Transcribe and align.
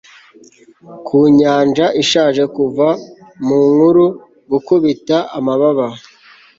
ku 1.05 1.17
nyanja 1.39 1.85
ishaje 2.01 2.43
kuva 2.55 2.87
mu 3.45 3.57
nkuru, 3.71 4.05
gukubita 4.51 5.17
amababa 5.37 5.87